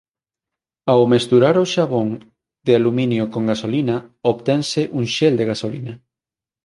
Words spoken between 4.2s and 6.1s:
obtense un xel de gasolina.